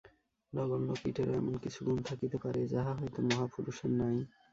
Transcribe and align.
নগণ্য 0.53 0.89
কীটেরও 1.01 1.33
এমন 1.33 1.53
কিছু 1.63 1.79
গুণ 1.85 1.97
থাকিতে 2.09 2.37
পারে, 2.43 2.61
যাহা 2.73 2.91
হয়তো 2.99 3.19
মহাপুরুষের 3.29 3.91
নাই। 3.99 4.17